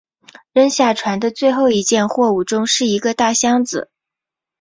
[0.51, 3.91] 扔下船的最后一件货物中是一个大箱子。